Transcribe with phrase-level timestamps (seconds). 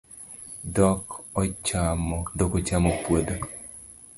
[0.75, 1.05] Dhok
[2.47, 3.35] ochamo puodho